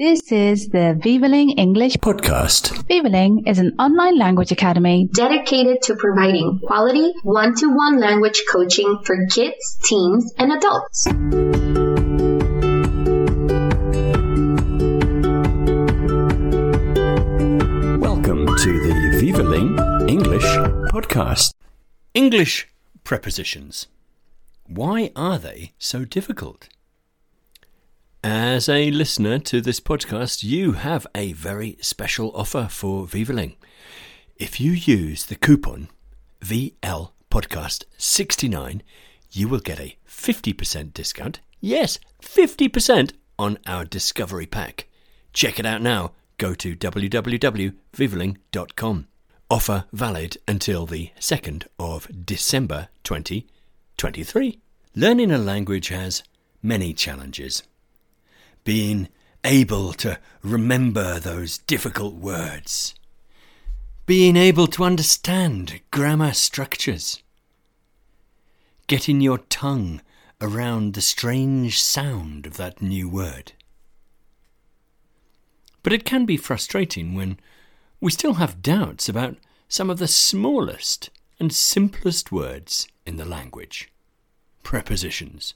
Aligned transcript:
This 0.00 0.32
is 0.32 0.70
the 0.70 0.98
Vivaling 0.98 1.50
English 1.58 1.96
podcast. 1.96 2.86
Vivaling 2.88 3.46
is 3.46 3.58
an 3.58 3.74
online 3.78 4.16
language 4.16 4.50
academy 4.50 5.10
dedicated 5.12 5.82
to 5.82 5.94
providing 5.94 6.58
quality 6.60 7.12
one-to-one 7.22 8.00
language 8.00 8.42
coaching 8.50 9.00
for 9.04 9.14
kids, 9.26 9.76
teens, 9.84 10.32
and 10.38 10.52
adults. 10.52 11.06
Welcome 18.00 18.46
to 18.56 18.70
the 18.86 19.18
Vivaling 19.20 19.78
English 20.08 20.48
podcast. 20.94 21.52
English 22.14 22.68
prepositions. 23.04 23.86
Why 24.66 25.12
are 25.14 25.38
they 25.38 25.74
so 25.78 26.06
difficult? 26.06 26.70
As 28.32 28.68
a 28.68 28.92
listener 28.92 29.40
to 29.40 29.60
this 29.60 29.80
podcast, 29.80 30.44
you 30.44 30.74
have 30.74 31.04
a 31.16 31.32
very 31.32 31.76
special 31.80 32.30
offer 32.32 32.68
for 32.70 33.04
Vivaling. 33.04 33.56
If 34.36 34.60
you 34.60 34.70
use 34.70 35.26
the 35.26 35.34
coupon 35.34 35.88
VL 36.40 37.10
Podcast 37.28 37.86
69, 37.98 38.84
you 39.32 39.48
will 39.48 39.58
get 39.58 39.80
a 39.80 39.96
50% 40.06 40.94
discount. 40.94 41.40
Yes, 41.60 41.98
50% 42.22 43.14
on 43.36 43.58
our 43.66 43.84
Discovery 43.84 44.46
Pack. 44.46 44.86
Check 45.32 45.58
it 45.58 45.66
out 45.66 45.82
now. 45.82 46.12
Go 46.38 46.54
to 46.54 46.76
www.vivaling.com. 46.76 49.06
Offer 49.50 49.84
valid 49.92 50.36
until 50.46 50.86
the 50.86 51.10
2nd 51.18 51.66
of 51.80 52.06
December 52.24 52.90
2023. 53.02 54.60
Learning 54.94 55.32
a 55.32 55.38
language 55.38 55.88
has 55.88 56.22
many 56.62 56.94
challenges 56.94 57.64
being 58.70 59.08
able 59.42 59.92
to 59.92 60.16
remember 60.44 61.18
those 61.18 61.58
difficult 61.58 62.14
words, 62.14 62.94
being 64.06 64.36
able 64.36 64.68
to 64.68 64.84
understand 64.84 65.80
grammar 65.90 66.32
structures, 66.32 67.20
getting 68.86 69.20
your 69.20 69.38
tongue 69.38 70.00
around 70.40 70.94
the 70.94 71.00
strange 71.00 71.82
sound 71.82 72.46
of 72.46 72.58
that 72.58 72.80
new 72.80 73.08
word. 73.08 73.50
But 75.82 75.92
it 75.92 76.04
can 76.04 76.24
be 76.24 76.36
frustrating 76.36 77.16
when 77.16 77.40
we 78.00 78.12
still 78.12 78.34
have 78.34 78.62
doubts 78.62 79.08
about 79.08 79.36
some 79.68 79.90
of 79.90 79.98
the 79.98 80.06
smallest 80.06 81.10
and 81.40 81.52
simplest 81.52 82.30
words 82.30 82.86
in 83.04 83.16
the 83.16 83.24
language 83.24 83.90
prepositions. 84.62 85.54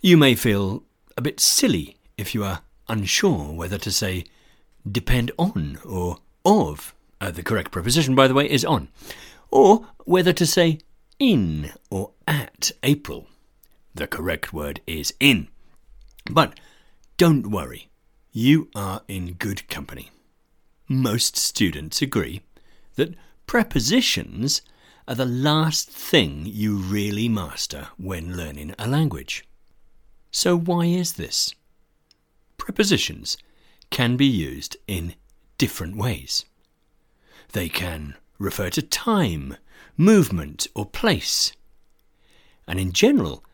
You 0.00 0.16
may 0.16 0.36
feel 0.36 0.84
a 1.16 1.22
bit 1.22 1.40
silly 1.40 1.96
if 2.16 2.34
you 2.34 2.44
are 2.44 2.62
unsure 2.88 3.52
whether 3.52 3.78
to 3.78 3.90
say 3.90 4.24
depend 4.90 5.30
on 5.38 5.78
or 5.84 6.18
of. 6.44 6.94
Uh, 7.20 7.30
the 7.30 7.42
correct 7.42 7.70
preposition, 7.70 8.14
by 8.14 8.26
the 8.26 8.34
way, 8.34 8.48
is 8.48 8.64
on. 8.64 8.88
Or 9.50 9.86
whether 10.04 10.32
to 10.32 10.46
say 10.46 10.78
in 11.18 11.72
or 11.90 12.12
at 12.26 12.72
April. 12.82 13.26
The 13.94 14.06
correct 14.06 14.52
word 14.52 14.80
is 14.86 15.12
in. 15.20 15.48
But 16.30 16.58
don't 17.16 17.50
worry, 17.50 17.90
you 18.32 18.70
are 18.74 19.02
in 19.08 19.34
good 19.34 19.68
company. 19.68 20.10
Most 20.88 21.36
students 21.36 22.00
agree 22.00 22.40
that 22.94 23.14
prepositions 23.46 24.62
are 25.06 25.14
the 25.14 25.26
last 25.26 25.90
thing 25.90 26.42
you 26.46 26.76
really 26.76 27.28
master 27.28 27.88
when 27.98 28.36
learning 28.36 28.74
a 28.78 28.88
language. 28.88 29.44
So, 30.30 30.56
why 30.56 30.86
is 30.86 31.14
this? 31.14 31.54
Prepositions 32.56 33.36
can 33.90 34.16
be 34.16 34.26
used 34.26 34.76
in 34.86 35.14
different 35.58 35.96
ways. 35.96 36.44
They 37.52 37.68
can 37.68 38.14
refer 38.38 38.70
to 38.70 38.82
time, 38.82 39.56
movement, 39.96 40.66
or 40.74 40.86
place. 40.86 41.52
And 42.66 42.78
in 42.78 42.92
general, 42.92 43.44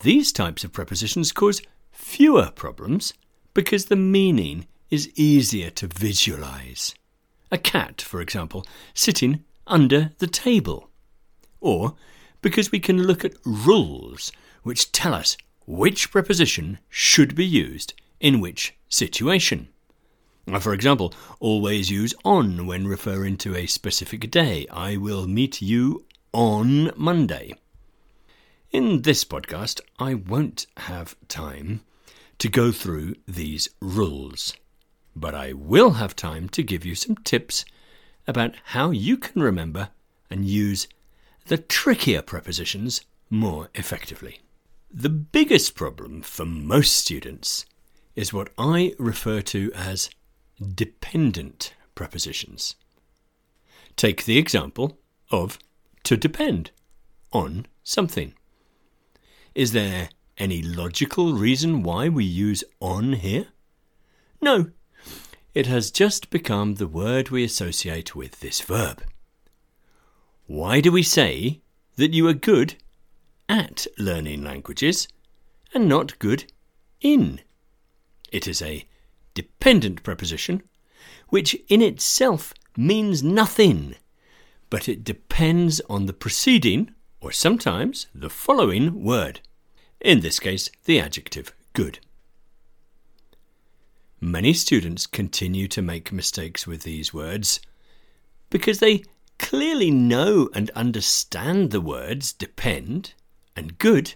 these 0.00 0.30
types 0.30 0.62
of 0.62 0.72
prepositions 0.72 1.32
cause 1.32 1.62
fewer 1.90 2.50
problems 2.54 3.14
because 3.54 3.86
the 3.86 3.96
meaning 3.96 4.66
is 4.90 5.10
easier 5.14 5.70
to 5.70 5.86
visualize. 5.86 6.94
A 7.50 7.58
cat, 7.58 8.02
for 8.02 8.20
example, 8.20 8.66
sitting 8.92 9.42
under 9.66 10.12
the 10.18 10.26
table. 10.26 10.90
Or 11.60 11.94
because 12.42 12.70
we 12.70 12.78
can 12.78 13.04
look 13.04 13.24
at 13.24 13.34
rules 13.44 14.30
which 14.62 14.92
tell 14.92 15.14
us 15.14 15.36
which 15.66 16.10
preposition 16.10 16.78
should 16.88 17.34
be 17.34 17.44
used 17.44 17.92
in 18.20 18.40
which 18.40 18.74
situation. 18.88 19.68
For 20.60 20.72
example, 20.72 21.12
always 21.40 21.90
use 21.90 22.14
on 22.24 22.66
when 22.66 22.86
referring 22.86 23.36
to 23.38 23.56
a 23.56 23.66
specific 23.66 24.30
day. 24.30 24.66
I 24.70 24.96
will 24.96 25.26
meet 25.26 25.60
you 25.60 26.04
on 26.32 26.92
Monday. 26.96 27.54
In 28.70 29.02
this 29.02 29.24
podcast, 29.24 29.80
I 29.98 30.14
won't 30.14 30.66
have 30.76 31.16
time 31.28 31.80
to 32.38 32.48
go 32.48 32.70
through 32.70 33.16
these 33.26 33.68
rules, 33.80 34.54
but 35.16 35.34
I 35.34 35.52
will 35.52 35.92
have 35.92 36.14
time 36.14 36.48
to 36.50 36.62
give 36.62 36.84
you 36.84 36.94
some 36.94 37.16
tips 37.16 37.64
about 38.26 38.54
how 38.66 38.90
you 38.90 39.16
can 39.16 39.42
remember 39.42 39.88
and 40.30 40.44
use 40.44 40.86
the 41.46 41.58
trickier 41.58 42.22
prepositions 42.22 43.00
more 43.30 43.68
effectively. 43.74 44.40
The 44.98 45.10
biggest 45.10 45.74
problem 45.74 46.22
for 46.22 46.46
most 46.46 46.96
students 46.96 47.66
is 48.14 48.32
what 48.32 48.48
I 48.56 48.94
refer 48.98 49.42
to 49.42 49.70
as 49.74 50.08
dependent 50.58 51.74
prepositions. 51.94 52.76
Take 53.96 54.24
the 54.24 54.38
example 54.38 54.98
of 55.30 55.58
to 56.04 56.16
depend 56.16 56.70
on 57.30 57.66
something. 57.84 58.32
Is 59.54 59.72
there 59.72 60.08
any 60.38 60.62
logical 60.62 61.34
reason 61.34 61.82
why 61.82 62.08
we 62.08 62.24
use 62.24 62.64
on 62.80 63.12
here? 63.12 63.48
No. 64.40 64.70
It 65.52 65.66
has 65.66 65.90
just 65.90 66.30
become 66.30 66.76
the 66.76 66.88
word 66.88 67.28
we 67.28 67.44
associate 67.44 68.16
with 68.16 68.40
this 68.40 68.62
verb. 68.62 69.02
Why 70.46 70.80
do 70.80 70.90
we 70.90 71.02
say 71.02 71.60
that 71.96 72.14
you 72.14 72.26
are 72.28 72.32
good 72.32 72.76
at 73.48 73.86
learning 73.98 74.42
languages 74.42 75.08
and 75.72 75.88
not 75.88 76.18
good 76.18 76.52
in. 77.00 77.40
It 78.32 78.46
is 78.46 78.60
a 78.62 78.86
dependent 79.34 80.02
preposition, 80.02 80.62
which 81.28 81.56
in 81.68 81.82
itself 81.82 82.54
means 82.76 83.22
nothing, 83.22 83.94
but 84.70 84.88
it 84.88 85.04
depends 85.04 85.80
on 85.88 86.06
the 86.06 86.12
preceding, 86.12 86.92
or 87.20 87.32
sometimes 87.32 88.06
the 88.14 88.30
following 88.30 89.02
word. 89.02 89.40
In 90.00 90.20
this 90.20 90.38
case, 90.38 90.70
the 90.84 91.00
adjective 91.00 91.52
good. 91.72 92.00
Many 94.20 94.54
students 94.54 95.06
continue 95.06 95.68
to 95.68 95.82
make 95.82 96.10
mistakes 96.10 96.66
with 96.66 96.82
these 96.82 97.12
words 97.12 97.60
because 98.50 98.78
they 98.78 99.04
clearly 99.38 99.90
know 99.90 100.48
and 100.54 100.70
understand 100.70 101.70
the 101.70 101.80
words 101.80 102.32
depend 102.32 103.12
and 103.56 103.78
good, 103.78 104.14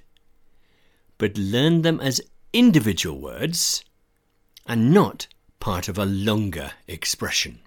but 1.18 1.36
learn 1.36 1.82
them 1.82 1.98
as 2.00 2.20
individual 2.52 3.18
words 3.18 3.84
and 4.66 4.92
not 4.92 5.26
part 5.58 5.88
of 5.88 5.98
a 5.98 6.04
longer 6.04 6.72
expression. 6.86 7.60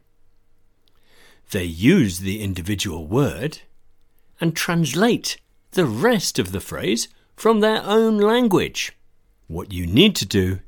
They 1.51 1.66
use 1.66 2.19
the 2.19 2.41
individual 2.41 3.06
word 3.06 3.59
and 4.39 4.56
translate 4.56 5.38
the 5.72 5.85
rest 5.85 6.39
of 6.39 6.51
the 6.51 6.59
phrase 6.59 7.07
from 7.35 7.59
their 7.59 7.81
own 7.83 8.17
language. 8.17 8.94
What 9.47 9.72
you 9.72 9.85
need 9.85 10.16
to 10.17 10.25
do 10.25 10.59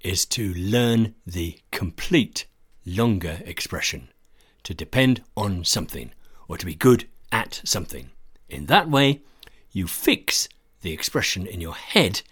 is 0.00 0.26
to 0.26 0.52
learn 0.54 1.14
the 1.26 1.58
complete 1.70 2.46
longer 2.84 3.40
expression, 3.44 4.08
to 4.64 4.74
depend 4.74 5.22
on 5.36 5.64
something, 5.64 6.12
or 6.48 6.58
to 6.58 6.66
be 6.66 6.74
good 6.74 7.06
at 7.32 7.60
something. 7.64 8.10
In 8.48 8.66
that 8.66 8.90
way, 8.90 9.22
you 9.72 9.86
fix 9.86 10.48
the 10.84 10.92
expression 10.92 11.46
in 11.46 11.60
your 11.60 11.74
head 11.74 12.22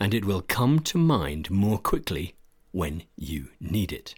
and 0.00 0.14
it 0.14 0.24
will 0.24 0.40
come 0.40 0.78
to 0.78 0.96
mind 0.96 1.50
more 1.50 1.78
quickly 1.78 2.34
when 2.70 3.02
you 3.16 3.48
need 3.60 3.92
it. 3.92 4.14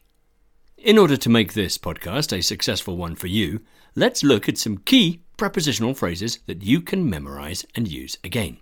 In 0.77 0.99
order 0.99 1.17
to 1.17 1.29
make 1.29 1.53
this 1.53 1.77
podcast 1.77 2.37
a 2.37 2.43
successful 2.43 2.97
one 2.97 3.15
for 3.15 3.27
you, 3.27 3.61
let's 3.95 4.23
look 4.23 4.49
at 4.49 4.59
some 4.59 4.79
key 4.79 5.23
prepositional 5.37 5.95
phrases 5.95 6.39
that 6.47 6.63
you 6.63 6.81
can 6.81 7.09
memorize 7.09 7.67
and 7.75 7.89
use 7.89 8.19
again. 8.23 8.59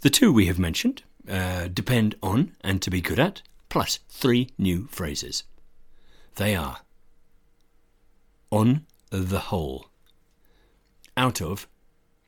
The 0.00 0.10
two 0.10 0.32
we 0.32 0.46
have 0.46 0.58
mentioned 0.58 1.02
uh, 1.28 1.68
depend 1.68 2.16
on 2.22 2.56
and 2.62 2.82
to 2.82 2.90
be 2.90 3.00
good 3.00 3.18
at, 3.18 3.42
plus 3.68 4.00
three 4.08 4.50
new 4.58 4.88
phrases. 4.90 5.44
They 6.36 6.56
are 6.56 6.78
on 8.50 8.86
the 9.10 9.38
whole, 9.38 9.86
out 11.16 11.40
of 11.40 11.68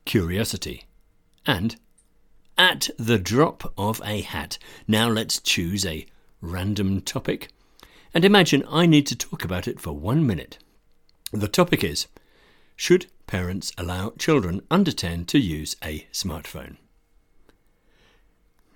curiosity, 0.05 0.85
and 1.45 1.75
at 2.57 2.89
the 2.97 3.17
drop 3.17 3.73
of 3.77 4.01
a 4.05 4.21
hat. 4.21 4.57
Now 4.87 5.09
let's 5.09 5.39
choose 5.39 5.85
a 5.85 6.05
random 6.41 7.01
topic, 7.01 7.49
and 8.13 8.23
imagine 8.25 8.63
I 8.69 8.85
need 8.85 9.07
to 9.07 9.15
talk 9.15 9.43
about 9.43 9.67
it 9.67 9.79
for 9.79 9.93
one 9.93 10.25
minute. 10.25 10.57
The 11.31 11.47
topic 11.47 11.83
is 11.83 12.07
Should 12.75 13.07
parents 13.27 13.71
allow 13.77 14.13
children 14.19 14.61
under 14.69 14.91
10 14.91 15.25
to 15.25 15.39
use 15.39 15.75
a 15.83 16.07
smartphone? 16.11 16.77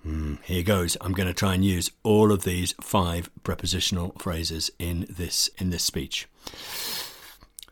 Hmm, 0.02 0.36
here 0.44 0.62
goes. 0.62 0.96
I'm 1.00 1.12
going 1.12 1.28
to 1.28 1.34
try 1.34 1.54
and 1.54 1.64
use 1.64 1.90
all 2.02 2.32
of 2.32 2.44
these 2.44 2.74
five 2.80 3.30
prepositional 3.42 4.14
phrases 4.18 4.70
in 4.78 5.06
this 5.08 5.50
in 5.58 5.70
this 5.70 5.84
speech. 5.84 6.28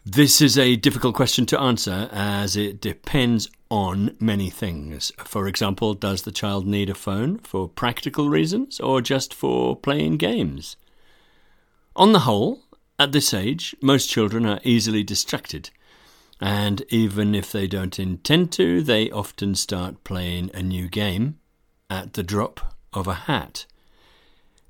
This 0.09 0.41
is 0.41 0.57
a 0.57 0.77
difficult 0.77 1.17
question 1.17 1.47
to 1.47 1.61
answer 1.61 2.09
as 2.13 2.55
it 2.55 2.81
depends 2.81 3.51
on 3.69 4.17
many 4.21 4.51
things. 4.51 5.11
For 5.25 5.49
example, 5.49 5.95
does 5.95 6.23
the 6.23 6.31
child 6.31 6.65
need 6.65 6.89
a 6.89 6.95
phone 6.95 7.39
for 7.39 7.69
practical 7.69 8.31
reasons 8.31 8.79
or 8.79 9.01
just 9.01 9.35
for 9.35 9.75
playing 9.75 10.19
games? 10.19 10.77
On 11.97 12.13
the 12.13 12.21
whole, 12.21 12.61
at 13.01 13.11
this 13.11 13.35
age, 13.35 13.75
most 13.83 14.09
children 14.09 14.47
are 14.47 14.61
easily 14.63 15.03
distracted, 15.03 15.71
and 16.41 16.85
even 16.89 17.35
if 17.35 17.51
they 17.51 17.67
don't 17.67 17.99
intend 17.99 18.53
to, 18.53 18.83
they 18.83 19.11
often 19.11 19.57
start 19.57 20.05
playing 20.05 20.53
a 20.55 20.63
new 20.63 20.89
game 20.89 21.41
at 21.91 22.13
the 22.13 22.23
drop 22.23 22.77
of 22.93 23.09
a 23.09 23.27
hat. 23.27 23.67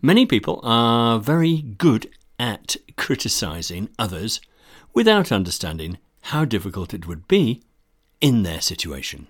Many 0.00 0.24
people 0.24 0.60
are 0.62 1.18
very 1.18 1.60
good 1.60 2.08
at 2.38 2.76
criticizing 2.96 3.90
others 3.98 4.40
without 4.96 5.30
understanding 5.30 5.98
how 6.22 6.42
difficult 6.46 6.94
it 6.94 7.06
would 7.06 7.28
be 7.28 7.62
in 8.22 8.44
their 8.44 8.62
situation. 8.62 9.26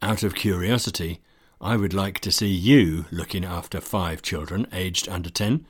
Out 0.00 0.22
of 0.22 0.34
curiosity, 0.34 1.20
I 1.60 1.76
would 1.76 1.92
like 1.92 2.20
to 2.20 2.32
see 2.32 2.48
you 2.48 3.04
looking 3.10 3.44
after 3.44 3.82
five 3.82 4.22
children 4.22 4.66
aged 4.72 5.10
under 5.10 5.28
10 5.28 5.66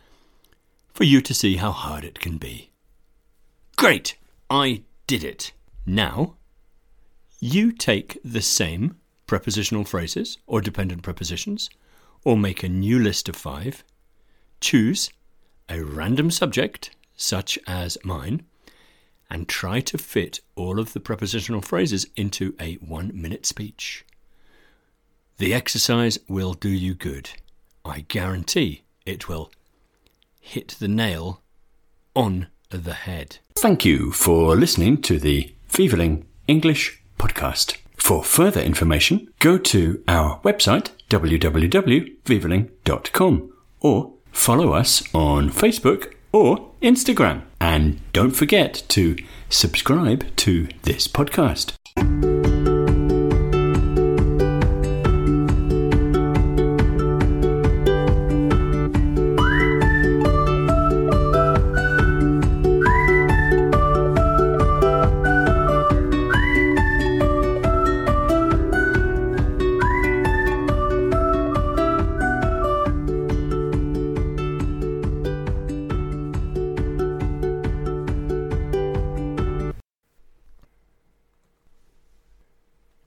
for 0.95 1.03
you 1.03 1.21
to 1.21 1.35
see 1.35 1.57
how 1.57 1.73
hard 1.73 2.05
it 2.05 2.21
can 2.21 2.39
be. 2.39 2.71
Great! 3.75 4.17
I 4.49 4.85
did 5.09 5.25
it. 5.25 5.51
Now, 5.85 6.37
you 7.41 7.73
take 7.73 8.21
the 8.25 8.41
same 8.41 8.99
prepositional 9.27 9.85
phrases 9.85 10.39
or 10.47 10.61
dependent 10.61 11.03
prepositions, 11.03 11.69
or 12.23 12.37
make 12.37 12.63
a 12.63 12.69
new 12.69 13.01
list 13.01 13.29
of 13.29 13.35
five, 13.35 13.83
choose 14.61 15.11
a 15.69 15.83
random 15.83 16.31
subject, 16.31 16.91
such 17.17 17.59
as 17.67 17.99
mine, 18.05 18.45
and 19.31 19.49
try 19.49 19.81
to 19.81 19.99
fit 19.99 20.41
all 20.55 20.79
of 20.79 20.93
the 20.93 21.01
prepositional 21.01 21.61
phrases 21.61 22.07
into 22.17 22.55
a 22.61 22.75
one 22.75 23.11
minute 23.15 23.47
speech. 23.47 24.05
The 25.39 25.53
exercise 25.53 26.19
will 26.29 26.55
do 26.55 26.69
you 26.69 26.95
good. 26.95 27.31
I 27.85 28.01
guarantee 28.01 28.83
it 29.05 29.29
will 29.29 29.51
hit 30.41 30.77
the 30.79 30.89
nail 30.89 31.43
on 32.15 32.47
the 32.71 32.95
head. 32.95 33.39
Thank 33.57 33.85
you 33.85 34.13
for 34.13 34.57
listening 34.57 35.03
to 35.03 35.19
the 35.19 35.53
Vivaling 35.69 36.27
English 36.47 37.03
podcast. 37.19 37.77
For 37.97 38.23
further 38.23 38.61
information, 38.61 39.29
go 39.41 39.59
to 39.59 40.03
our 40.07 40.39
website 40.41 40.91
www.vivaling.com 41.11 43.53
or 43.81 44.13
follow 44.33 44.73
us 44.73 45.15
on 45.15 45.51
Facebook 45.51 46.13
or 46.37 46.69
Instagram. 46.83 47.43
And 47.61 47.99
don't 48.13 48.37
forget 48.37 48.85
to 48.89 49.17
subscribe 49.49 50.37
to 50.37 50.69
this 50.83 51.09
podcast. 51.09 51.73